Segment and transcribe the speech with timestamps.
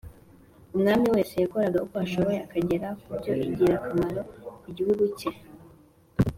[0.75, 4.21] Umwami wese yakoraga uko ashoboye akagera kubyo ingirakamaro
[4.61, 5.31] ku gihugu cye